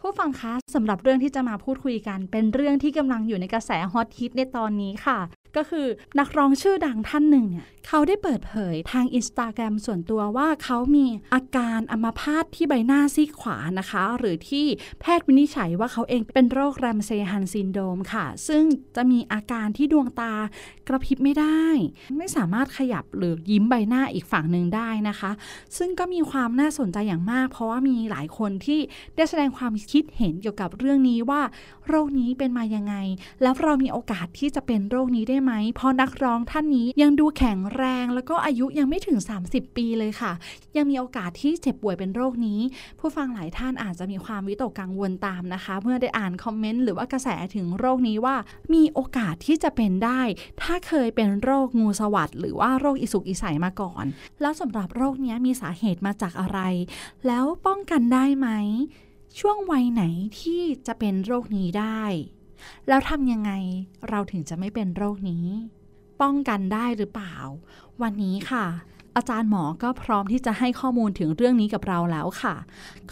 [0.00, 5.18] ผู้ฟังคะสำหรับเรื่องที่จะมาพูดคุยกัน เป็นเรื่องที่กำลังอยู่ในกระแสฮอตฮิตในตอนนี้ค่ะ
[5.56, 5.86] ก็คือ
[6.18, 14.66] นักร้องชื่อดังท่านหนึ่งเนี่ยเขาได้เปิดเผยทางอินสตาแกรมส่วนตัวว่าเขามีอาการอัมาพาตที่ใบหน้าซีกขวานะคะ หรือที่
[15.00, 18.64] แพทย์วินิจฉัยว่าเขาเองเป็นโรค Ramsay Hunt Syndrome ค่ะ ซึ่ง
[18.96, 20.34] จะมีอาการที่ดวงตา
[20.88, 21.64] กระพริบไม่ได้
[22.18, 25.30] ไม่สามารถขยับหรือยิ้มใบหน้าอีกฝั่งหนึ่งได้นะคะ
[25.76, 28.80] ซึ่งก็มีความน่าสนใจอย่างมาก เพราะว่ามีหลายคนที่
[29.16, 31.40] ได้แสดงความคิดเห็นเกี่ยวกับเรื่องนี้ว่า
[31.88, 32.94] โรคนี้เป็นมายังไง
[33.42, 39.18] แล้วเรามีโอกาสที่จะเป็นโรคนี้ได้ไหมเพราะนักร้องท่านนี้ยังดูแข็งแรง แล้วก็อายุยังไม่ถึง
[39.48, 40.32] 30 ปีเลยค่ะ
[40.76, 42.60] ยังมีโอกาสที่เจ็บป่วยเป็นโรคนี้
[42.98, 48.36] ผู้ฟังหลายท่านอาจจะมีความวิตกกังวลตามนะคะ เมื่อได้อ่านคอมเมนต์หรือว่ากระแสถึงโรคนี้ว่า
[48.74, 50.20] มีโอกาสที่จะเป็นได้
[50.62, 54.04] ถ้าเคยเป็นโรคงูสวัสดหรือว่าโรคอิสุกอิสัยมาก่อน
[54.40, 56.60] แล้วสำหรับโรคนี้มีสาเหตุมาจากอะไร
[57.26, 58.48] แล้วป้องกันได้ไหม
[59.38, 60.02] ช่วงวัยไหน
[60.40, 62.02] ที่จะเป็นโรคนี้ได้
[62.88, 63.52] แล้วทำยังไง
[64.08, 65.46] เราถึงจะไม่เป็นโรคนี้
[66.20, 67.36] ป้องกันได้หรือเปล่า
[68.02, 68.66] วันนี้ค่ะ
[69.16, 72.54] อาจารย์หมอก็พร้อมที่จะให้ข้อมูลถึงเรื่องนี้กับเราแล้วค่ะ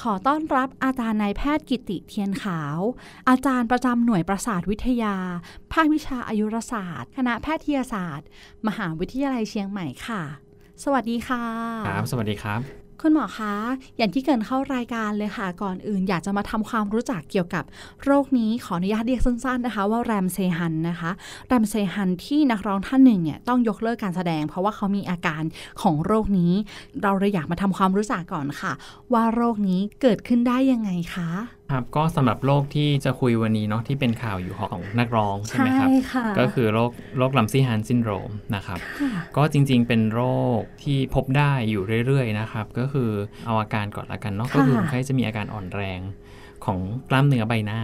[0.01, 2.79] ขอต้อนรับอาจารย์นายแพทย์กิติเทียนขาว
[3.29, 5.17] อาจารย์ประจำหน่วยประสาทวิทยา
[5.73, 8.27] ภาควิชาอายุรศาสตร์ คณะแพทยศาสตร์
[8.67, 10.23] มหาวิทยาลัยเชียงใหม่ค่ะ
[10.85, 11.45] สวัสดีค่ะ
[11.89, 13.55] ครับ สวัสดีครับ คุณหมอคะ
[13.97, 17.65] อย่างที่เกินเข้ารายการเลยค่ะ ก่อนอื่นอยากจะมาทำความรู้จักเกี่ยวกับ
[18.05, 21.11] โรคนี้ขออนุญาตเรียกสั้นๆนะคะว่าแรมเซฮันนะคะ
[21.47, 25.43] แรมเซฮันที่นักร้องท่านหนึ่งเนี่ยต้องยกเลิกการแสดง เพราะว่าเขามีอาการ
[25.83, 26.53] ของโรคนี้
[27.03, 28.73] เราเลยอยากมาทำความรู้จักก่อนค่ะ
[29.13, 40.23] ว่าโรคนี้เกิดขึ้นได้ยังไงคะ ครับก็สำหรับโรคที่จะคุยวันนี้เนาะที่เป็นข่าวอยู่ของนักร้องใช่ไหมครับค่ะก็คือโรคโรคลัมซี่ฮันซินโดรมนะครับค่ะก็จริงๆเป็นโร
[40.59, 43.11] คที่พบได้อยู่เรื่อยๆนะครับก็คือ
[43.47, 46.01] เอาอาการก่อนละกันเนาะค่ะก็คือคนไข้จะมีอาการอ่อนแรง
[46.65, 46.79] ของ
[47.11, 47.83] กล้ามเนื้อใบหน้า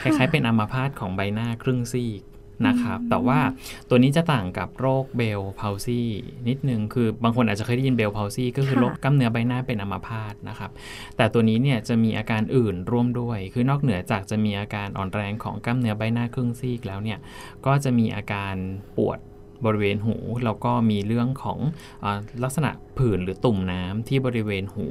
[0.00, 2.22] คค่ะล้ายๆเป็นอัมาพาตของใบหน้าครึ่งซีก
[2.66, 3.40] นะครับอืมแต่ว่า
[3.88, 6.00] ตัวนี้จะต่างกับโรค Bell's palsy
[6.48, 10.70] นิดนึง คือบางคนอาจจะเคยได้ยิน Bell's palsy ก็คือโรคกล้ามเนื้อใบหน้าเป็นอัมาพาตนะครับ
[11.16, 17.18] แต่ตัวนี้เนี่ยจะมีอาการอื่นร่วมด้วย คือนอกเหนือจากจะมีอาการอ่อนแรงของกล้ามเนื้อใบหน้าครึ่งซีกแล้วเนี่ย
[17.66, 18.54] ก็จะมีอาการ
[18.96, 19.18] ปวด
[19.66, 21.58] บริเวณหูแล้วก็มีเรื่องของ
[22.04, 24.86] อาลักษณะผื่นหรือตุ่มน้ำที่บริเวณหู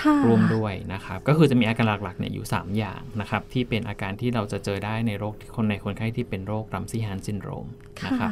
[0.00, 7.66] ค่ะร่วมด้วยนะครับ ก็คือจะมีอาการหลักๆเนี่ยอยู่ 3 อย่างนะครับ ที่เป็นอาการที่เราจะเจอได้ในโรคที่คนในคนไข้ที่เป็นโรค Ramsay Hunt Syndrome
[8.06, 8.30] นะครับ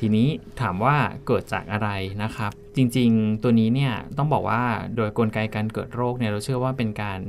[0.00, 0.28] ทีนี้
[0.60, 1.88] ถามว่าเกิดจากอะไร
[2.22, 4.62] นะครับ จริงๆ ตัวนี้เนี่ยต้องบอกว่า
[4.96, 7.20] โดยกลไกการเกิดโรคเนี่ยเราเชื่อว่าเป็นการ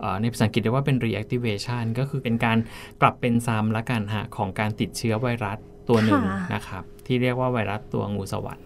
[0.00, 2.58] เอ่อในภาษาอังกฤษเรียกว่าเป็น reactivation ก็คือเป็นการ
[3.00, 5.58] กลับเป็นซ้ำละกันฮะของการติดเชื้อไวรัส
[5.88, 8.60] ตัวหนึ่งค่ะนะครับ ที่เรียกว่าไวรัสตัวงูสวัสด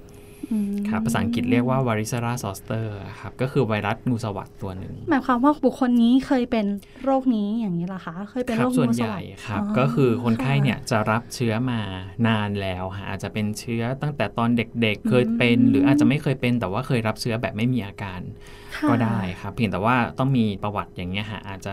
[0.53, 2.87] อืมครับภาษาอังกฤษเรียกว่า varicella zoster
[3.21, 6.67] ครับก็คือไวรัสงูสวัสดตัวหนึ่งหมายความว่าบุคคลนี้เคยเป็น
[7.05, 11.81] โรคนี้อย่างนี้เหรอคะเคยเป็นคโรรับคส่วนงูสใหญ่วัสดครับอ๋อก็คือคนไข้ค่ะเนี่ยจะรับเชื้อมา
[12.29, 18.21] นานแล้วฮะอาจจะเป็นเชื้อตั้งแต่ตอนเด็กๆ เคยเป็นอืมหรืออาจจะไม่เคยเป็นแต่ว่าเคยรับเชื้อแบบไม่มีอาการ
[18.77, 21.73] ค่ะก็ได้ครับเพียงแต่ว่าต้องมีประวัติอย่างเงี้ยฮะอาจจะ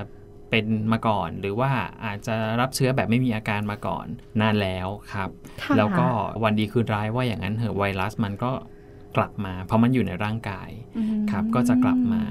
[0.53, 1.71] เป็นมาก่อน หรือว่า
[2.05, 4.05] อาจจะรับเชื้อแบบไม่มีอาการมาก่อน
[4.41, 5.29] นานแล้วครับ
[5.63, 6.07] ค่ะแล้วก็
[6.43, 8.51] วันดีคืนร้ายว่าอย่างนั้นเหอะไวรัสมันก็
[9.17, 12.23] กลับมา เพราะมันอยู่ในร่างกายอืมครับก็จะกลับมา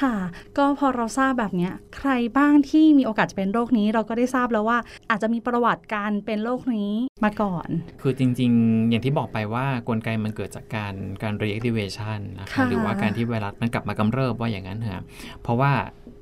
[0.00, 0.16] ค่ะ
[0.58, 4.78] ก็พอเราทราบแบบเนี้ยใครบ้างที่มีโอกาสจะเป็นโรคนี้ เราก็ได้ทราบแล้วว่า
[5.10, 6.92] อาจจะมีประวัติการเป็นโรคนี้
[7.24, 7.68] มาก่อน
[8.00, 15.02] คือจริงๆ อย่างที่บอกไปว่ากลไกมันเกิดจากการการ reactivation นะคะค่ะหรือว่าการที่ไวรัสมันกลับมากำเริบว่าอย่างนั้นเถอะ
[15.42, 15.72] เพราะว่า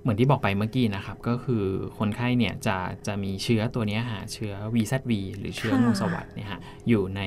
[0.03, 1.65] เหมือนที่บอกไปเมื่อกี้นะครับ ก็คือ
[1.99, 2.77] คนไข้เนี่ยจะ
[3.07, 7.23] จะมีเชื้อตัวนี้ฮะเชื้อ VZV หรือเชื้องูสวัสดเนี่ยฮะอยู่ใน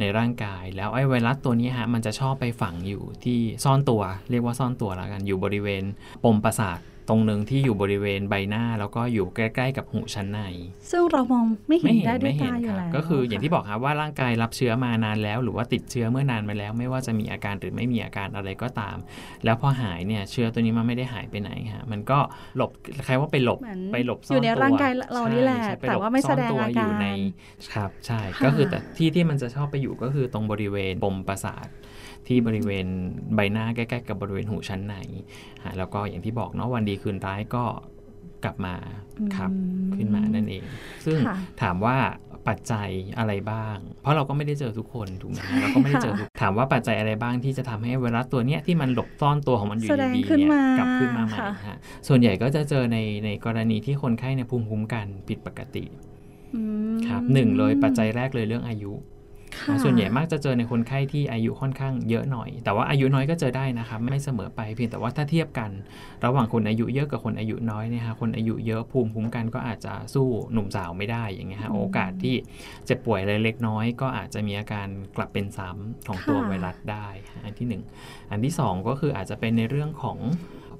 [0.00, 5.84] ในร่างกาย แล้วไอ้ไวรัสตัวนี้ฮะมันจะชอบไปฝังอยู่ที่ซ่อนตัว เรียกว่าซ่อนตัวแล้วกันอยู่บริเวณ
[6.24, 6.78] ปมประสาท
[7.08, 10.40] ตรงหนึ่งที่อยู่บริเวณใบหน้า แล้วก็อยู่ใกล้ ๆ กับหูชั้นใน
[10.90, 18.96] ซึ่งเรามองไม่เห็นได้ด้วยไม่เห็ตานอยู่ครับแล้วก็คืออย่างะที่บอกครับว่าร่างกายรับเชื้อมานานแล้ว หรือว่าติดเชื้อเมื่อนานมาแล้ว ไม่ว่าจะมีอาการหรือไม่มีอาการอะไรก็ตาม
[19.44, 22.18] แล้วพอหายเนี่ยเชื้อตัวนี้มันไม่ได้หายไปไหนฮะมันก็
[22.56, 22.70] หลบ
[23.04, 27.08] ใครว่าไปหลบเหมือนไปหลบซ่อนอยู่ในตัวร่างกายเรานี่แหละใช่ใช่ปแต่ลบว่าไม่แสดงซ่นตัวอาอยู่การใน
[27.74, 31.66] ครับใช่ค่ะก็คือแต่ที่ที่มันจะชอบไปอยู่ก็คือตรงบริเวณปมประสาท
[32.28, 32.86] ที่บริเวณ
[33.34, 34.94] ใบหน้าใกล้ ๆ กับบริเวณหูชั้นใน
[35.64, 37.64] ฮะแล้วก็อย่างที่บอกเนาะวันดีคืนร้ายก็
[38.44, 38.74] กลับมา
[39.36, 40.64] ครับอืมขึ้นมานั่นเอง
[41.04, 41.96] ซึ่งค่ะถามว่า
[42.48, 42.88] ปัจจัย
[43.18, 51.78] อะไรบ้าง เพราะเราก็ไม่ได้เจอทุกคนถูกไหมใช่เราก็ไม่ได้เจอทุกถามว่าปัจจัยอะไรบ้างที่จะทำให้ไวรัสตัวเนี้ยที่มันหลบซ่อนตัวของมันอยู่แสดงดีๆขึ้นเนี่ยมากลับขึ้นมาใหม่ค่ะฮะ
[52.08, 55.84] ส่วนใหญ่ก็จะเจอในในกรณีที่คนไข้ในยภูมิคุ้มกันผิดปกติ
[56.54, 56.62] อื
[56.94, 59.13] มครับหนึ่งเลยปัจจัยแรกเลยเรื่องอายุค่ะ
[59.82, 65.70] ส่วนใหญ่มักจะเจอในคนไข้ที่อายุค่อนข้างเยอะหน่อย แต่ว่าอายุน้อยก็เจอได้นะครับไม่เสมอไปเพียงแต่ว่าถ้าเทียบกัน
[66.24, 72.34] ระหว่างคนอายุเยอะกับคนอายุน้อยเนี่ยฮะคนอายุเยอะภูมิคุ้มกันก็อาจจะสู้หนุ่มสาวไม่ได้อย่างเงี้ยฮะโอกาสที่
[72.86, 74.86] เจ็บป่วยเล็กน้อย ก็อาจจะมีอาการ
[75.16, 77.82] กลับเป็นซ้ำของตัวไวรัสได้ฮะอันที่หนึ่ง
[78.30, 80.18] อันที่สองก็คืออาจจะเป็นในเรื่องของ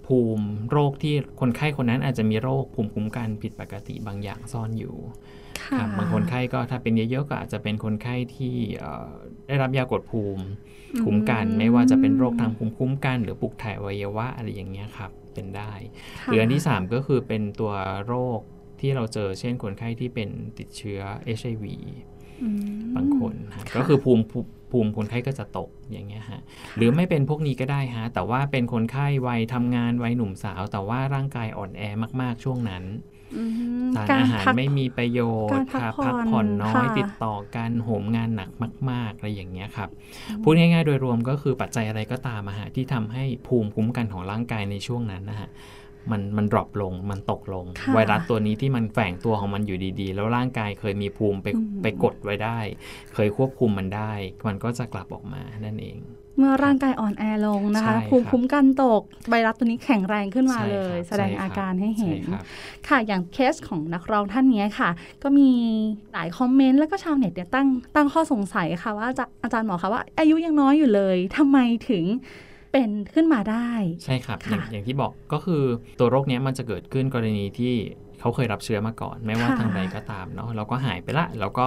[0.06, 4.96] ภูมิโรคที่คนไข้คนนั้นอาจจะมีโรคภูมิคุ้มกันผิดปกติบางอย่างซ่อนอยู่
[5.64, 9.10] ค่ะครับบางคนไข้ก็ถ้าเป็นเยอะๆก็อาจจะเป็นคนไข้ที่เอ่อ
[9.46, 10.44] ได้รับยากดภูมิ
[11.04, 15.72] คุ้มกันไม่ว่าจะเป็นโรคทางภูมิคุ้มกัน หรือปลุกถ่ายอวัยวะอะไรอย่างเงี้ยครับเป็นได้
[16.20, 17.72] ค่ะหรืออันที่ 3 ก็คือเป็นตัว
[18.06, 18.40] โรค
[18.80, 20.28] ที่เราเจอเช่นคนไข้ที่เป็น
[20.58, 21.00] ติดเชื้อ
[21.38, 21.64] HIV
[22.42, 22.58] อืม
[22.96, 26.40] บางคนฮะค่ะก็คือภูมิภูมิภูมิคนไข้ก็จะตกอย่างเงี้ยฮะ
[26.76, 31.82] หรือไม่เป็นพวกนี้ก็ได้ฮะแต่ว่าเป็นคนไข้วัยทำงานวัยหนุ่มสาว แต่ว่าร่างกายอ่อนแอ
[32.20, 33.13] มากๆช่วงนั้นอืม
[33.96, 38.50] สารการอาหารพักไม่มีประโยชการน์พักค่ะผ่อนพักผ่อนน้อยค่ะติดต่อกันโหมงานหนัก
[38.90, 39.88] มาก ๆ อะไรอย่างเงี้ยครับ
[40.42, 45.48] พูดง่าย ๆ โดยรวมก็คือปัจจัยอะไรก็ตามอะฮะที่ทำให้ภูมิคุ้มกันของร่างกายในช่วงนั้นนะฮะ
[46.10, 52.58] มันมันดรอปลงมันตกลงค่ะไวรัสตัวนี้ที่มันแฝงตัวของมันอยู่ดีๆ แล้วร่างกายเคยมีภูมิไปอืมไปกดไว้ได้
[53.14, 54.12] เคยควบคุมมันได้
[54.46, 55.98] มันก็จะกลับออกมานั่นเอง
[56.38, 62.42] เมื่อร่างกายอ่อนแอลงนะคะใช่ครับภูมิคุ้มกันตกไวรัสตัวนี้แข็งแรงขึ้นมาใช่เลยครับแสดงใช่ครับอาการให้เห็นใช่ครับ
[62.88, 64.90] ค่ะอย่างเคสของนักร้องท่านนี้ค่ะ
[65.22, 65.50] ก็มี
[66.12, 71.58] หลายคอมเมนต์แล้วก็ชาวเน็ตเนี่ยตั้งตั้งข้อสงสัยค่ะว่าอาจารย์อาจารย์หมอคะว่า อายุยังน้อยอยู่เลยทำไม
[71.88, 72.04] ถึง
[72.72, 73.68] เป็นขึ้นมาได้
[74.04, 75.62] ใช่ครับอย่างค่ะอย่างที่บอกก็คือ
[75.98, 77.74] ตัวโรคเนี้ยมันจะเกิดขึ้นกรณีที่
[78.24, 81.66] เขาเคยรับเชื้อมาก่อน ไม่ว่าค่ะทางใดก็ตามเนาะแล้วก็หายไปละ แล้วก็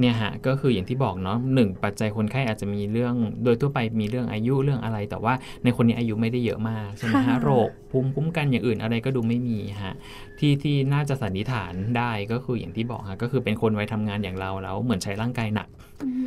[0.00, 5.34] เนี่ยฮะก็คืออย่างที่บอกเนาะหนึ่งปัจจัยคนไข้อาจจะมีเรื่อง โดยทั่วไปมีเรื่องอายุเรื่องอะไร แต่ว่า
[5.64, 9.94] ในคนนี้อายุไม่ได้เยอะมากใช่ไหมฮะโรคภูมิคุ้มกันอย่างอื่นอะไรก็ดูไม่มีฮะ
[10.38, 15.68] ที่ที่น่าจะสันนิษฐานได้ก็คืออย่างที่บอกฮะก็คือเป็นคนวัยทำงานอย่างเราแล้วเหมือนใช้ร่างกายหนัก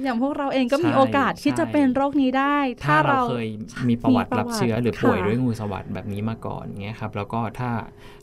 [0.04, 3.48] อย่างพวกเราเองก็มีใช่โอกาสที่ใช่จะเป็นโรคนี้ได้ ถ้าถ้าเราเราเคย
[3.90, 7.72] มีประวัติมีประวัติรับเชื้อหรือป่วยค่ะด้วยงูสวัสด์แบบนี้มาก่อนเงี้ยครับแล้วก็ถ้า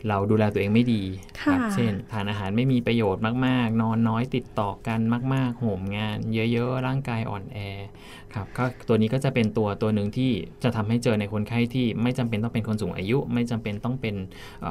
[0.08, 1.02] เราดูแลตัวเองไม่ดี
[1.40, 5.00] คค่ะรับเช่นทานอาหารไม่มีประโยชน์มาก ๆ นอนน้อยติดต่อกัน
[5.34, 6.18] มาก ๆโหมงาน
[6.52, 7.58] เยอะๆร่างกายอ่อนแอ
[8.36, 10.30] ครับก็ตัวนี้ก็จะเป็นตัวตัวหนึ่งที่
[10.62, 14.14] จะทำให้เจอในคนไข้ที่ไม่จำเป็นต้องเป็นคนสูงอายุ ไม่จำเป็นต้องเป็น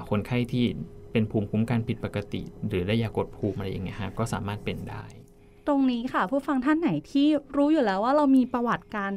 [0.09, 0.65] คนไข้ที่
[1.12, 5.03] เป็นภูมิคุ้มกันผิดปกติ หรือได้ยากดภูมิอะไรอย่างเงี้ยฮะก็สามารถเป็นได้
[5.67, 9.12] ตรงนี้ค่ะ ผู้ฟังท่านไหนที่รู้อยู่แล้วว่าเรามีประวัติการ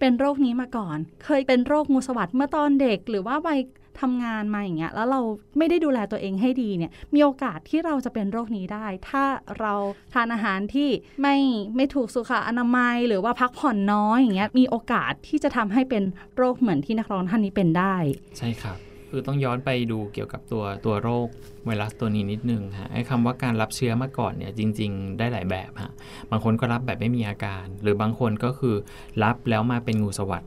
[0.00, 3.60] เป็นโรคนี้มาก่อน เคยเป็นโรคงูสวัสด์เมื่อตอนเด็ก หรือว่าวัย
[4.00, 5.20] ทำงานมาอย่างเงี้ยแล้วเรา
[5.58, 9.24] ไม่ได้ดูแลตัวเองให้ดีเนี่ยมีโอกาสที่เราจะเป็นโรคนี้ได้ ถ้า
[9.60, 9.72] เรา
[10.14, 10.88] ทานอาหารที่
[11.22, 11.36] ไม่
[11.76, 16.02] ไม่ถูกสุขอนามัย หรือว่าพักผ่อนน้อยอย่างเงี้ยมีโอกาสที่จะทำให้เป็น
[16.36, 17.94] โรคเหมือนที่นักร้องท่านนี้เป็นได้
[18.38, 18.78] ใช่ครับ
[19.14, 21.28] คือต้องย้อนไปดูเกี่ยวกับตัวตัวโรค
[21.64, 25.92] ไวรัสตัวนี้นิดนึงฮะไอ้คำว่าการรับเชื้อมาก่อนเนี่ยจริง ๆ ได้หลายแบบฮะ
[26.30, 28.76] บางคนก็รับแบบไม่มีอาการ หรือบางคนก็คือ
[29.22, 30.44] รับแล้วมาเป็นงูสวัสด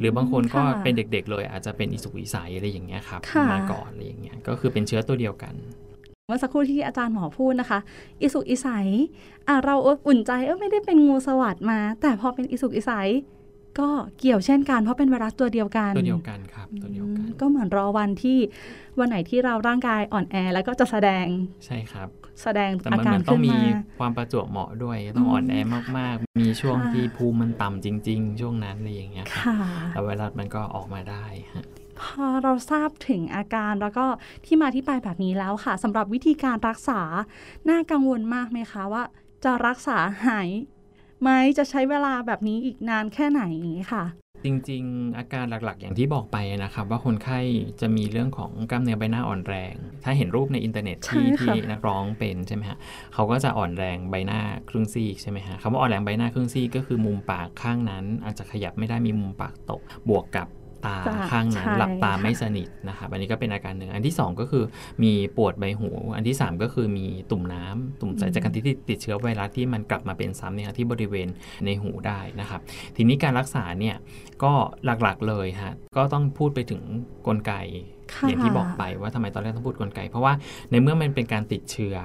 [0.00, 5.54] หรือบางคนก็ค่ะเป็นเด็กๆ เลยอาจจะเป็นอิสุกอิสัยอะไรอย่างเงี้ยครับค่ะมาก่อนอะไรอย่างเงี้ยก็คือเป็นเชื้อตัวเดียวกัน
[6.26, 7.78] เมื่อสักครู่ที่อาจารย์หมอพูดนะคะ
[8.22, 8.86] อิสุกอิสัย
[9.48, 13.08] อะเราเอออุ่นใจเออไม่ได้เป็นงูสวัสด์มา แต่พอเป็นอิสุกอิสัย
[13.80, 18.38] ก็เกี่ยวเช่นกัน เพราะเป็นไวรัสตัวเดียวกันตัวเดียวกันครับตัวเดียวกันอืมก็เหมือนรอวันที่
[18.98, 21.26] วันไหนที่เราร่างกายอ่อนแอแล้วก็จะแสดง
[21.66, 22.08] ใช่ครับ
[22.42, 23.62] แสดงแต่อามันกาเหรมือนต้อขึ้งนมีมา
[23.98, 25.54] ความประจวบเหมาะด้วยต้องอืมอ่อนแอ
[25.98, 29.56] มากๆ มีช่วงค่ะที่ภูมิมันต่ำจริง ๆ ช่วงนั้นอะไรอย่างเงี้ยครับค่ะ
[29.92, 31.64] แล้วไวรัสมันก็ออกมาได้ฮะ
[32.00, 34.04] พอเราทราบถึงอาการแล้วก็
[34.44, 37.00] ที่มาที่ไปแบบนี้แล้วค่ะสำหรับวิธีการรักษา
[37.68, 39.02] น่ากังวลมากไหมคะว่า
[39.44, 40.48] จะรักษาหาย
[41.22, 44.04] ไหมจะใช้เวลาแบบนี้อีกนานแค่ไหนอย่างนี้ค่ะ
[44.44, 47.40] จริงๆ อาการหลักๆ อย่างที่บอกไปนะครับ ว่าคนไข้
[47.80, 52.78] จะมีเรื่องของกล้ามเนื้อใบหน้าอ่อนแรง ถ้าเห็นรูปในอินเทอร์เน็ตที่ใช่ค่ะที่นักร้องเป็นใช่ไหมฮะ
[53.14, 60.48] เขาก็จะอ่อนแรงใบหน้าครึ่งซีกใช่ไหมฮะคำว่าอ่อนแรงใบหน้าครึ่งซีกก็คือมุมปากข้างนั้น อาจจะขยับไม่ได้มีมุมปากตก บวกกับ
[60.86, 64.64] ตาจ้ะข้างนั้นใช่หลับตาค่ะไม่สนิทนะครับอันนี้ก็เป็นอาการหนึ่งอันที่สองก็คือ
[65.02, 71.28] มีปวดใบหู อันที่สามก็คือมีตุ่มน้ำตุ่มใสจากการที่ติดเชื้อไวรัสที่มันกลับมาเป็นซ้ำเนี่ยที่บริเวณ
[71.64, 72.60] ในหูได้นะครับ
[72.96, 73.96] ทีนี้การรักษาเนี่ย
[74.42, 74.52] ก็
[74.84, 76.82] หลักๆเลยฮะก็ต้องพูดไปถึง
[77.26, 77.52] กลไก
[78.12, 80.32] ค่ะอย่างที่บอกไปว่าทำไมตอนแรกต้องพูดกลไก เพราะว่า
[80.70, 81.96] ในเมื่อมันเป็นการติดเชื้อ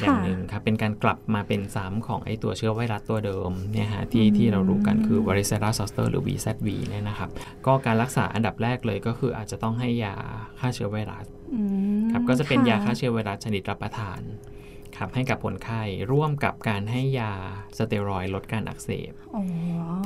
[0.00, 7.30] อย่างหนึ่งครับเป็นการกลับมาเป็นซ้ำของไอตัวเชื้อไวรัสตัวเดิมเนี่ยฮะที่ที่เรารู้กันคือ varicella zoster หรือ VZV เนี่ยนะครับ
[7.66, 10.14] ก็การรักษาอันดับแรกเลยก็คืออาจจะต้องให้ยา
[10.60, 11.60] ฆ่าเชื้อไวรัสอื
[11.98, 14.22] มครับก็จะเป็นค่ยาฆ่าเชื้อไวรัสชนิดรับประทาน
[14.96, 17.32] ครับให้กับคนไข้ร่วมกับการให้ยา
[17.78, 19.42] สเตียรอยด์ลดการอักเสบอ๋อ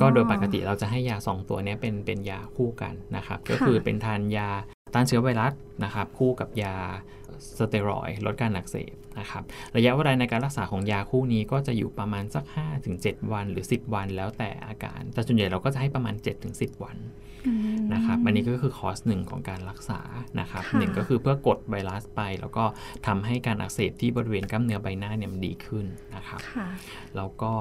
[0.01, 4.49] ก็โดยปกติเราจะให้ยา 2 ตัวเนี้ยเป็นเป็นยาคู่กันนะครับก็ค่ะคือเป็นทานยา
[4.95, 5.53] ต้านเชื้อไวรัส
[5.85, 6.77] นะครับคู่กับยา
[7.59, 9.43] สเตียรอยด์ลดการอักเสบนะครับ
[9.77, 12.45] ระยะเวลาในการรักษาของยาคู่นี้ก็จะอยู่ประมาณสัก
[12.89, 16.15] 5-7 วันหรือ 10 วันแล้วแต่อาการ แต่ส่วนใหญ่เราก็จะให้ประมาณ
[16.49, 16.99] 7-10 วัน
[17.47, 20.01] อืมนะครับอันนี้ก็คือคอร์สหนึ่งของการรักษา
[20.41, 22.65] นะครับค่ะหนึ่งก็คือเพื่อกดไวรัสไป แล้วก็
[23.07, 25.87] ทำให้การอักเสบที่บริเวณกล้ามเนื้อใบหน้าเนี่ยมันดีขึ้น
[26.17, 26.69] นะครับค่ะ
[27.17, 27.53] แล้วก็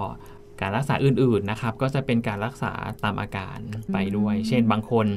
[0.62, 2.72] การรักษาอื่นๆนะครับ ก็จะเป็นการรักษา
[3.04, 3.58] ตามอาการ
[3.94, 5.08] ไปด้วยอืมเช่นบางคน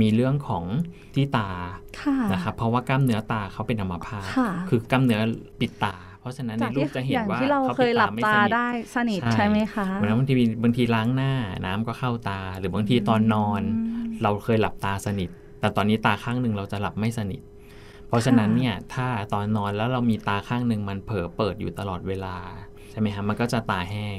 [0.00, 0.64] มีเรื่องของ
[1.14, 1.50] ที่ตา
[2.02, 5.20] ค่ะนะครับเพราะว่ากล้ามเนื้อตาเขาเป็นอัมพาตค่ะคือกล้ามเนื้อ
[5.60, 11.32] ปิดตาเพราะฉะนั้นในจากรูที่ปจะเห็อนย่างว่าที่เราเขาเคปิยดหลัตาบไม่ตาสนิทได้สนิทใช่ใช่ไหมคะเหมือนบางทีบางทีล้างหน้า
[11.66, 13.62] น้ำก็เข้าตา หรือบางทีตอนนอน
[14.22, 17.40] เราเคยหลับตาสนิท แต่ตอนนี้ตาข้างหนึ่งเราจะหลับไม่สนิท
[18.08, 22.36] เพราะฉะนั้นเนี่ยถ้าตอนนอนแล้วเรามีตาข้างหนึ่งมันเผลอเปิดอยู่ตลอดเวลา
[22.90, 24.18] ใช่ไหมฮะมันก็จะตาแห้ง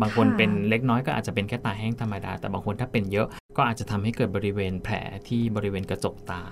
[0.00, 4.96] บางคนค่ะเป็นเล็กน้อยก็อาจจะเป็นแค่ตาแห้งธรรมดา แต่บางคนถ้าเป็นเยอะก็อาจจะทำให้เกิดบริเวณแผล
[5.28, 6.42] ที่บริเวณกระจกตา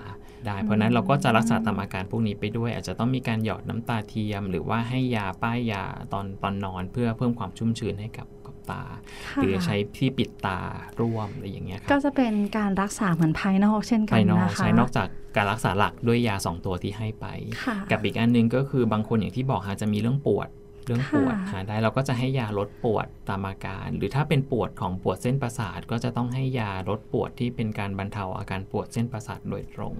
[0.45, 5.83] ได้ เพราะฉะนั้นเราก็จะรักษาตามอาการพวกนี้ไปด้วย อาจจะต้องมีการหยอดน้ำตาเทียม หรือว่าให้ยาป้ายยา
[6.13, 8.83] ตอนตอนนอน เพื่อเพิ่มความชุ่มชื้นให้กับกับตา
[9.27, 10.59] ค่ะหรือใช้ที่ปิดตา
[10.99, 17.25] ร่วมอะไรอย่างเงี้ยคก็รับจะเป็นการรักษาเหมือนภายนอกเช่นกัภานยนอกนะคะใช้นอกจากการรักษาหลักด้วยยา 2 ตัวที่ให้ไป
[17.63, 20.49] ค่ะกับอีกอันหนึงก็คือบางคนอย่างที่บอกฮะจะมีเรื่องปวด
[20.85, 29.95] เรื่องปวดค่ะหาได้เราก็จะให้ยาลดปวดตามอาการ หรือถ้าเป็นปวดของปวดเส้นประสาท ก็จะต้องให้ยาลดปวดที่เป็นการบรรเทาอาการปวดเส้นประสาทโดยตรง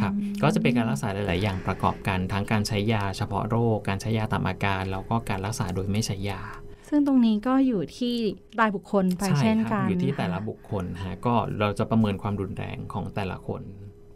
[0.00, 6.42] ครับก็จะเป็นการรักษาหลาย ๆ อย่างประกอบกันทั้งการใช้ยาเฉพาะโรค การใช้ยาตามอาการ แล้วก็การรักษาโดยไม่ใช้ยา
[6.88, 8.14] ซึ่งตรงนี้ก็อยู่ที่
[8.60, 13.62] รายบุคคลไปใช่เช่นครักันอยู่ที่แต่ละค่บุคคลฮะก็เราจะประเมินความรุนแรงของแต่ละคน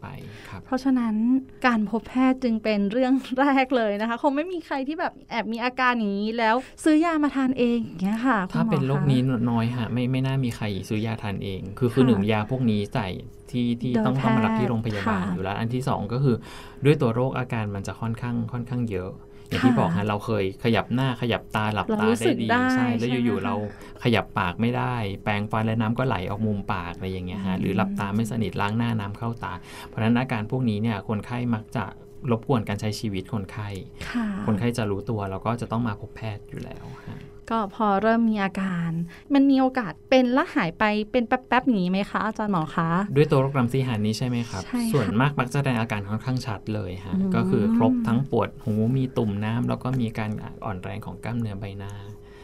[0.01, 0.07] ไป
[0.49, 1.15] ครับเพราะฉะนั้น
[1.65, 13.07] การพบแพทย์จึงเป็นเรื่องแรกเลยนะคะ คงไม่มีใครที่แบบแอบมีอาการอย่างนี้แล้วซื้อยามาทานเองอย่างเงี้ยค่ะคุณถ้าหมอเป็นโรคคะนี้น้อยฮะไม่ไม่น่ามีใครซื้อยาทานเอง คือคือค่ะหนึ่งยาพวกนี้ใส่
[13.51, 16.35] ที่ที่โดยต้องต้องมารับที่แพทย์โรงพยาบาลค่ะอยู่แล้ว อันที่สองก็คือ
[16.85, 19.11] ด้วยตัวโรคอาการมันจะค่อนข้างค่อนข้างเยอะ
[19.47, 23.55] อย่างที่ค่ะบอกฮะเราเคยขยับหน้าขยับตาหลับเราตารู้สึได้กดีได้ใช่แล้วใช่ไหมอยู่คะๆเรา
[24.03, 29.53] ขยับปากไม่ได้ แปรงฟันและน้ำก็ไหลออกมุมปากอะไรอย่างเงี้ยฮะหรือหลับตาไม่สนิทล้างหน้าน้ำเข้าตา
[29.87, 31.85] เพราะฉะนั้นอาการพวกนี้เนี่ยคนไข้มักจะ
[32.31, 33.69] รบกวนการใช้ชีวิตคนไข้
[34.09, 38.89] ค่ะคนไข้จะรู้ตัวแล้วก็จะต้องมาพบแพทย์อยู่แล้วฮะ ก็พอเริ่มมีอาการ
[39.33, 50.31] มันมีโอกาสเป็นและหายไปเป็นแป๊บๆอย่างนี้ไหมคะอาจารย์หมอคะ ด้วยตัวโรครัมซีหันนี้ใช่ไหมครับใช่ค่ะส่วนมากมักจะแสดงอาการค่อนข้างชัดเลยฮะอืมก็คือครบทั้งปวดหูมีตุ่มน้ำแล้วก็มีการ
[50.65, 51.93] อ่อนแรงของกล้ามเนื้อใบหน้า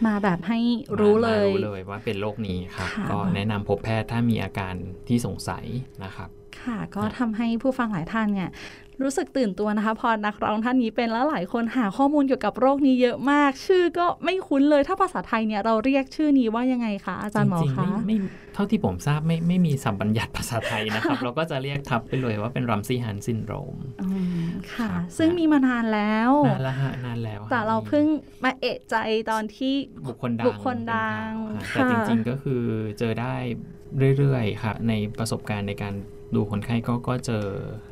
[0.05, 0.59] มาแบบให้
[0.99, 4.73] รู้เลมายรู้เลยว่าเป็นโรคนี้ครับค่ะก็แนะนำพบแพทย์ถ้ามีอาการ
[5.07, 5.65] ที่สงสัย
[6.03, 6.29] นะครับ
[6.61, 8.49] ค่ะก็ทำให้ผู้ฟังหลายท่านเนี่ย
[9.01, 18.17] รู้สึกตื่นตัวนะคะ พอนักร้องท่านนี้เป็นแล้วหลายคนหาข้อมูลเกี่ยวกับโรคนี้เยอะมาก ชื่อก็ไม่คุ้นเลยถ้าภาษาไทยเนี่ยเราเรียกชื่อนี้ว่ายังไงคะอาจารย์หมอจริงๆคะไม่ไม่
[18.53, 24.09] เท่าที่ผมทราบไม่ไม่มีสับบัญญัติภาษาไทยนะครับ เราก็จะเรียกทับไปเลยว่าเป็นรัมซีฮันซินโดรมอื
[24.43, 28.05] มค่ะครับซึ่งมีมานานแล้วนานแล้วฮะนานแล้วฮะแต่เราเพิ่ง
[28.43, 28.95] มาเอะใจ
[29.31, 29.75] ตอนที่
[30.07, 32.61] บุคคลดังบุคคลดังเป็นข่าวฮะแต่ค่ะจริงๆก็คือ
[32.99, 33.35] เจอได้
[34.17, 35.93] เรื่อยๆค่ะในประสบการณ์ในการ
[36.35, 37.45] ดูคนไข้ก็ก็เจอ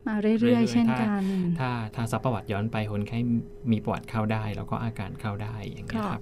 [0.10, 1.10] มาเรื่อยๆ เช่นกัน
[1.60, 3.17] ถ้าถ้าซักประวัติย้อนไปคนไข้
[3.72, 6.22] มีประวัติเข้าได้ แล้วก็อาการเข้าได้อย่างเงี้ยครับ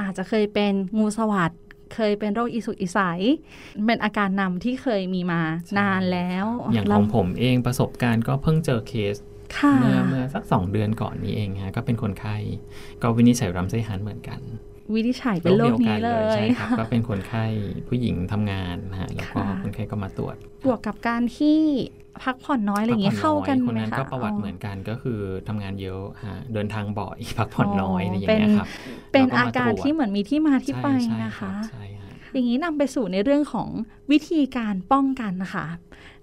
[0.00, 1.52] อาจจะเคยเป็นงูสวัสด
[1.94, 2.98] เคยเป็นโรคอีสุกอีใส
[3.86, 5.42] เป็นอาการนำที่เคยมีมา
[5.78, 9.16] นานแล้ว อย่างแล้ขวองผมเองประสบการณ์ก็เพิ่งเจอเคส
[9.58, 12.36] ค่ะเมื่อเมื่อสักสองเดือนก่อนนี้เองฮะก็เป็นคนไข้
[13.02, 14.40] ก็วินิจฉัยรัมไซฮันเหมือนกัน
[14.92, 17.44] วินิจฉัยเป็นโรคนี้เลใช่ยครับก็เป็นคนไข้
[17.88, 21.58] ผู้หญิงทำงานนะฮะแล้วก็ค่ะคนไข้ก็มาตรวจ บวกกับการที่
[22.22, 28.68] พักผ่อนน้อยอะไรอย่างเงี้ยพัเข้าผ่อกันอยคนไหมนั้นคะก็ประวัติเหมือนกันก็คือทำงานเยอะฮะเดินทางบ่อยพักผ่อนน้อยอ๋อออะไรอย่างเงี้ยครับ
[29.12, 33.68] เป็นแล้วอาการมตวจที่เหมือนมีที่มาที่ไปใช่นะคะใช่ฮะอย่างนี้นำไปสู่ในเรื่องของ
[34.10, 35.66] วิธีการป้องกันนะคะ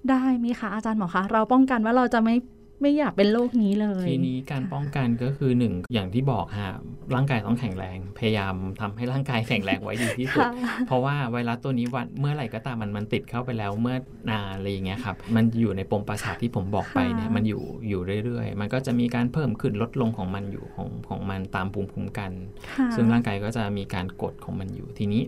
[0.10, 2.36] ได้ไหมคะอาจารย์หมอคะเราป้องกันว่าเราจะไม่
[2.82, 6.72] ไม่อยากเป็นโรคนี้เลย ทีนี้การป้องกันก็คือหนึ่งอย่างที่บอกฮะ
[7.16, 13.96] ร่างกายต้องแข็งแรง พยายามทำให้ร่างกายแข็งแรงไว้ดีที่สุดค่ะเพราะว่าไวรัสตัวนี้วันเมื่อไหร่ก็ตามมันมันติดเข้าไปแล้วเมื่อ
[14.32, 22.32] นานอะไรอย่างเงี้ยครับมันอยู่ในปมประสาทที่ผมบอกไปเนี่ยค่ะมันอยู่อยู่เรื่อยๆ มันก็จะมีการเพิ่มขึ้นลดลงของมันอยู่ของของมันตามภูมิคุ้มกัน
[22.78, 25.22] ค่ะซึ่งร่างกายก็จะมีการกดของมันอยู่ทีนี้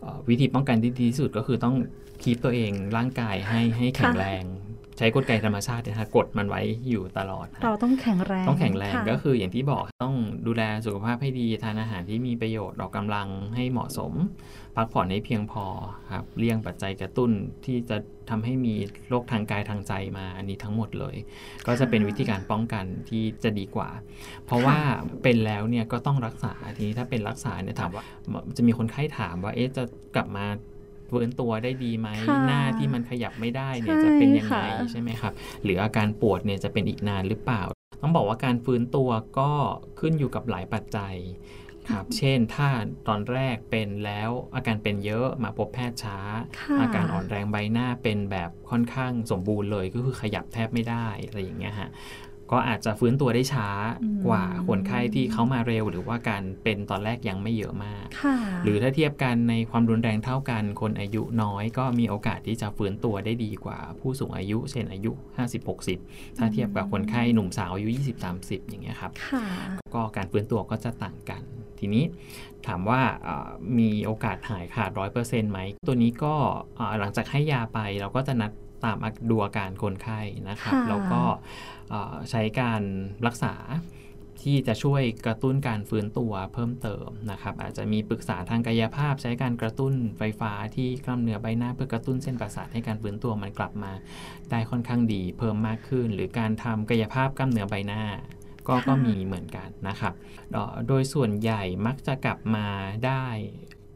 [0.00, 1.74] เอ่อวิธีป้องกันที่ดีที่สุดก็คือต้อง
[2.22, 4.44] คีปตัวเองร่างกายให้ให้แข็งแรง
[4.98, 10.14] ใช้กลไกธรรมชาตินะฮะกดมันไว้อยู่ตลอดฮะเราต้องแข็งแรง ต้องแข็งแรงค่ะก็คืออย่างที่บอกต้อง
[10.46, 14.12] ดูแลสุขภาพให้ดีทานอาหารที่มีประโยชน์ออกกำลังให้เหมาะสม
[14.76, 15.64] พักผ่อนให้เพียงพอ
[16.14, 17.30] ครับเลี่ยงปัจจัยกระตุ้น
[17.64, 17.96] ที่จะ
[18.30, 18.74] ทำให้มี
[19.08, 21.16] โรคทางกายทางใจมาอันนี้ทั้งหมดเลย
[21.66, 23.88] ก็จะเป็นวิธีการป้องกันที่จะดีกว่า
[24.46, 24.78] เพราะว่า
[25.22, 28.04] เป็นแล้วเนี่ยก็ต้องรักษาทีนี้ถ้าเป็นรักษาเนี่ยถามว่า
[28.56, 29.82] จะมีคนไข้ถามว่าเอ๊ะจะ
[30.16, 30.46] กลับมา
[31.14, 35.32] ฟื้นตัวได้ดีไหมค่ะหน้าที่มันขยับไม่ได้เนี่ยใช่จะเป็นยังไงค่ะใช่ไหมครับ
[35.64, 37.62] หรืออาการปวดเนี่ยจะเป็นอีกนานหรือเปล่า
[38.02, 39.50] ต้องบอกว่าการฟื้นตัวก็
[40.00, 41.16] ขึ้นอยู่กับหลายปัจจัย
[41.90, 42.68] ครับ เช่น ถ้า
[43.08, 46.18] ตอนแรกเป็นแล้วอาการเป็นเยอะมาพบแพทย์ช้า
[46.60, 51.90] ค่ะอาการอ่อนแรงใบหน้าเป็นแบบค่อนข้างสมบูรณ์เลยก็คือขยับแทบไม่ได้อะไรอย่างเงี้ยฮะ
[52.52, 53.68] ก็อาจจะฟื้นตัวได้ช้า
[54.02, 65.10] อืมกว่าคนไข้ที่เขามาเร็ว หรือว่าการเป็นตอนแรกยังไม่เยอะมากค่ะหรือถ้าเทียบกันในความรุนแรงเท่ากัน คนอายุน้อยก็มีโอกาสที่จะฟื้นตัวได้ดีกว่าผู้สูงอายุ เช่นอายุ
[65.74, 67.88] 50-60 ถ้าเทียบกับคนไข้หนุ่มสาวอายุ
[68.28, 69.44] 20-30 อย่างเงี้ยครับค่ะ
[69.94, 71.42] ก็การฟื้นตัวก็จะต่างกัน
[71.78, 72.04] ทีนี้
[72.66, 73.48] ถามว่าเอ่อ
[73.78, 76.34] มีโอกาสหายขาดร้อยเปอร์เซ็นต์ไหม ตัวนี้ก็
[76.76, 78.52] เอ่อหลังจากให้ยาไปเราก็จะนัด
[78.84, 78.96] ตาม
[79.30, 81.73] ดูอาการคนไข้นะครับค่ะแล้วก็เอ่อ
[82.30, 82.82] ใช้การ
[83.26, 83.54] รักษา
[84.42, 93.92] ที่จะช่วยกระตุ้นการฟื้นตัวเพิ่มเติมนะครับอาจจะมีปรึกษาทางกายภาพ ใช้การกระตุ้นไฟฟ้าที่กล้ามเนื้อใบหน้าเพื่อกระตุ้นเส้นประสาทให้การฟื้นตัวมันกลับมา
[94.50, 98.02] ได้ค่อนข้างดีเพิ่มมากขึ้น หรือการทำกายภาพกล้ามเนื้อใบหน้า
[98.68, 100.12] ก็ค่ะก็มีเหมือนกันนะครับ
[100.52, 102.66] เอ่อโดยส่วนใหญ่มักจะกลับมา
[103.06, 103.24] ได้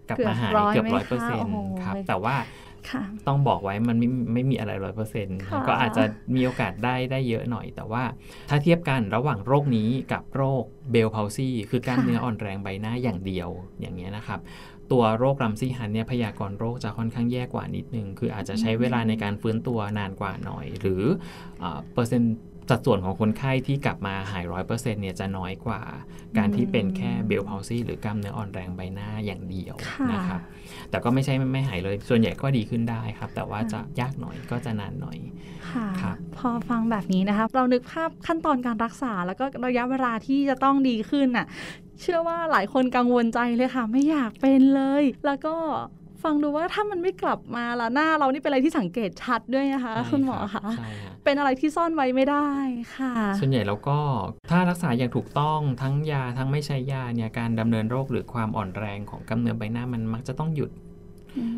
[0.09, 1.53] กลับมาหายเกือบร้อยเปอร์เซ็นต์
[1.83, 2.68] ครับแต่ว่าค่ะ
[3.27, 6.03] ต้องบอกไว้มันไม่ไม่มีอะไรร้อยเปอร์เซ็นต์ค่ะก็อาจจะ
[6.35, 8.05] มีโอกาสได้ได้เยอะหน่อย แต่ว่า
[8.49, 10.63] ถ้าเทียบกันระหว่างโรคนี้กับโรค
[10.93, 13.49] Bell's palsy คือกล้ามเนื้ออ่อนแรงใบหน้าอย่างเดียว
[13.81, 14.41] อย่างเงี้ยนะครับ
[14.93, 21.03] ตัวโรค Ramsay Hunt เนี่ยพยากรณ์โรคจะค่อนข้างแย่กว่านิดนึง คืออาจจะใช้เวลาในการฟื้นตัวนานกว่าหน่อย หรือ
[21.59, 22.35] เอ่อเปอร์เซ็นต์
[22.71, 25.81] สัดส่วนของคนไข้ที่กลับมาหายร้อยเปอร์เซ็นต์เนี่ยจะน้อยกว่า
[26.39, 30.41] การที่เป็นแค่เบลพาวซีหรือกล้ามเนื้ออ่อนแรงใบหน้าอย่างเดียวค่ะนะครับ
[30.91, 35.19] แต่ก็ไม่ใช่ไม่ไม่หายเลย ส่วนใหญ่ก็ดีขึ้นได้ครับ แต่ว่าจะยากหน่อยก็จะนานหน่อย
[35.71, 41.47] ค่ะครับพอฟังแบบนี้นะคะเรานึกภาพขั้นตอนการรักษา แล้วก็ระยะเวลาที่จะต้องดีขึ้นน่ะ
[42.01, 45.55] เชื่อว่าหลายคนกังวลใจเลยค่ะ ไม่อยากเป็นเลย แล้วก็
[46.23, 52.49] ฟังดูว่าถ้ามันไม่กลับมาละหน้าเรานี่เป็นอะไรที่สังเกตชัดด้วยนะคะใช่คุณหมอรัคะบใช่ฮะเป็นอะไรที่ซ่อนไว้ไม่ได้
[52.97, 53.99] ค่ะ ส่วนใหญ่แล้วก็
[54.51, 60.71] ถ้ารักษาอย่างถูกต้องทั้งยาทั้งไม่ใช้ยาเนี่ยการดำเนินโรคหรือความอ่อนแรงของกล้ามเนื้อใบหน้ามันมักจะต้องหยุด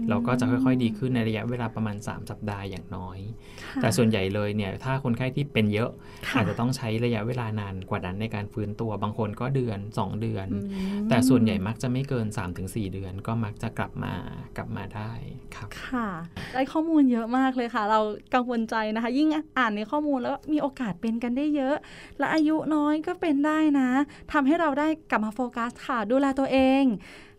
[0.09, 3.19] เราก็จะค่อยๆดีขึ้นในระยะเวลาประมาณ 3 สัปดาห์อย่างน้อย
[3.65, 5.91] ค่ะแต่ส่วนใหญ่เลยเนี่ยถ้าคนไข้ที่เป็นเยอะ
[6.29, 10.59] ค่ะอาจจะต้องใช้ระยะเวลานานกว่านั้นในการฟื้นตัวบางคนก็เดือน 2 เดือนอื
[11.05, 12.27] มแต่ส่วนใหญ่มักจะไม่เกิน
[12.61, 14.13] 3-4 เดือนก็มักจะกลับมา
[14.57, 15.13] กลับมาได้
[15.57, 16.09] ครับค่ะ
[16.53, 18.01] ได้ข้อมูลเยอะมากเลยค่ะ เรา
[18.35, 21.77] กังวลใจนะคะ ยิ่งอ่านในข้อมูลแล้วมีโอกาสเป็นกันได้เยอะ
[22.19, 23.89] และอายุน้อยก็เป็นได้นะ
[24.33, 26.85] ทำให้เราได้กลับมาโฟกัสค่ะ ดูแลตัวเอง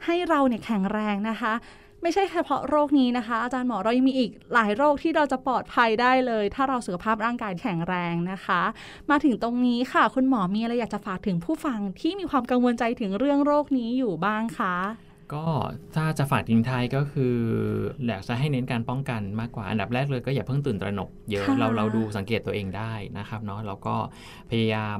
[0.05, 1.53] ให้เราเนี่ยแข็งแรงนะคะ
[2.01, 8.61] ไม่ใช่เฉพาะโรคนี้นะคะ อาจารย์หมอเรายังมีอีกหลายโรคที่เราจะปลอดภัยได้เลย ถ้าเราสุขภาพร่างกายแข็งแรงนะคะ
[9.09, 14.75] มาถึงตรงนี้ค่ะ คุณหมอมีอะไรอยากจะฝากถึงผู้ฟังที่มีความกังวลใจถึงเรื่องโรคนี้อยู่บ้างคะ
[15.33, 15.45] ก็
[15.95, 17.35] ถ้าจะฝากทิ้งท้ายก็คือ
[18.07, 23.95] อยากจะให้เน้นการป้องกันมากกว่าอันดับแรกเลยก็อย่าเพิ่งตื่นตระหนกเยอะค่ะเราเราดูสังเกตตัวเองได้นะครับเนาะแล้วก็
[24.49, 24.99] พยายาม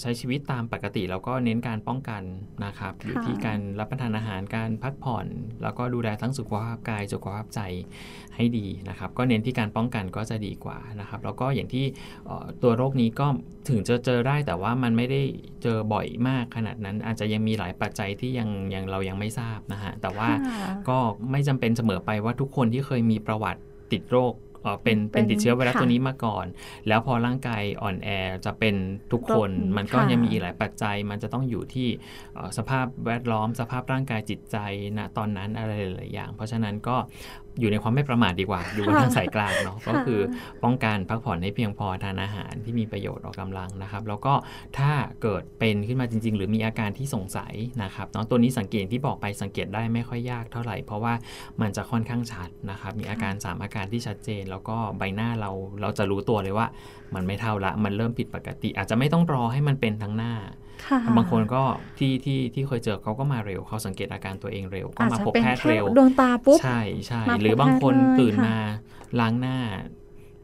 [0.00, 2.22] ใช้ชีวิตตามปกติ แล้วก็เน้นการป้องกัน
[2.64, 5.26] นะครับอยู่ที่การรับประทานอาหารการพักผ่อน
[5.62, 7.60] แล้วก็ดูแลทั้งสุขภาพกายสุขภาพใจ
[8.36, 11.84] ให้ดีนะครับ ก็เน้นที่การป้องกันก็จะดีกว่านะครับ แล้วก็อย่างที่
[12.26, 13.26] เอ่อตัวโรคนี้ก็
[13.68, 15.22] ถึงจะเจอได้แต่ว่ามันไม่ได้
[15.62, 20.98] เจอบ่อยมากขนาดนั้น อาจจะยังมีหลายปัจจัยที่ยังยังเรายังไม่ทราบนะฮะแต่ว่าค่ะก็
[21.30, 23.60] ไม่จำเป็นเสมอไปว่าทุกคนที่เคยมีประวัติ
[23.92, 24.45] ติดโรคอ๋อ
[24.82, 26.46] เป็นเป็นเป็นติดเชื้อไวรัสค่ะตัวนี้มาก่อน
[26.88, 28.08] แล้วพอร่างกายอ่อนแอ
[28.44, 28.74] จะเป็น
[29.12, 31.88] ทุกคนโรคมันก็ค่ะยังมีอีกหลายปัจจัย มันจะต้องอยู่ที่
[32.34, 34.56] เอ่อสภาพแวดล้อมสภาพร่างกายจิตใจ
[34.98, 36.96] ณตอนนั้นอะไรหลายๆอย่าง เพราะฉะนั้นก็
[37.60, 40.20] อยู่ในความไม่ประมาทดีกว่า อยู่บนทางสายกลางเนาะก็คือ
[40.64, 44.34] ป้องกันพักผ่อนให้เพียงพอทานอาหารที่มีประโยชน์ออกกำลังนะครับ แล้วก็
[44.78, 44.90] ถ้า
[45.22, 51.14] เกิดเป็นขึ้นมาจริง ๆ หรือมีอาการที่สงสัยนะครับเนาะตัวนี้สังเกตที่บอกไปสังเกตได้ไม่ค่อยยากเท่าไหร่ เพราะว่า
[51.60, 56.66] มันจะค่อนข้างชัดนะครับ มีอาการ 3 อาการที่ชัดเจน แล้วก็ใบหน้าเราเราจะรู้ตัวเลยว่า
[57.14, 60.54] มันไม่เท่าละมันเริ่มผิดปกติ อาจจะไม่ต้องรอให้มันเป็นทั้งหน้าค่ะ
[61.16, 61.62] บางคนก็
[61.98, 68.58] ที่ที่ที่เคยเจอเขาก็มาเร็วเขาสังเกตอาการตัวเองเร็ว ก็อาจมาจะพบเป็นแพทย์แค่เร็วโดนตาปุ๊บใช่ใช่มาพบหรือบางคนแพทย์เลยตื่นค่ะมา
[69.20, 69.58] ล้างหน้า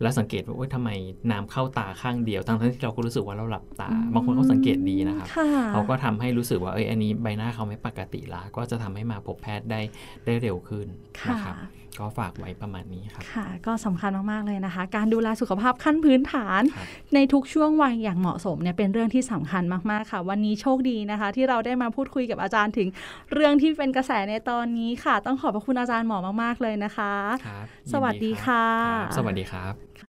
[0.02, 0.90] แล้วสังเกตว่าโอ๊ยทำไม
[1.30, 9.80] น้ำเข้าตาข้างเดียวทั้งๆที่เราก็รู้สึกว่าเราหลับตา บางคนเขาสังเกตดีนะครับค่ะเขาก็ทำให้รู้สึกว่าเอ้ยอันนี้ใบหน้าเขาไม่ปกติละก็จะทำให้มาพบแพทย์ได้
[10.24, 10.86] ได้เร็วขึ้น
[11.20, 11.56] ค่ะนะครับ
[11.98, 22.88] ก็ฝากไว้ประมาณนี้ครับค่ะ ก็สำคัญมากๆเลยนะคะ การดูแลสุขภาพขั้นพื้นฐานครับในทุกช่วงวัยอย่างเหมาะสมเนี่ยเป็นเรื่องที่สำคัญมากๆค่ะ วันนี้โชคดีนะคะ ที่เราได้มาพูดคุยกับอาจารย์ถึง
[23.32, 27.14] เรื่องที่เป็นกระแสในตอนนี้ค่ะ ต้องขอบพระคุณอาจารย์หมอมากๆเลยนะคะ
[27.46, 28.66] ครับสวัสดียินรับค่ะ
[29.08, 30.11] รับสวัสดีครับ